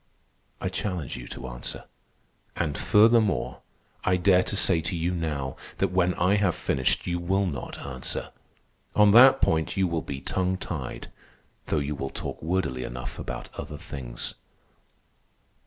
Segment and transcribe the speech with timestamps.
[0.59, 1.83] I challenge you to answer.
[2.55, 3.61] And furthermore,
[4.03, 7.77] I dare to say to you now that when I have finished you will not
[7.77, 8.31] answer.
[8.95, 11.11] On that point you will be tongue tied,
[11.67, 14.33] though you will talk wordily enough about other things.